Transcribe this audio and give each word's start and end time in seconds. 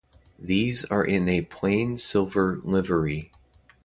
These 0.39 0.83
are 0.85 1.05
in 1.05 1.29
a 1.29 1.43
plain 1.43 1.95
silver 1.95 2.59
livery. 2.63 3.31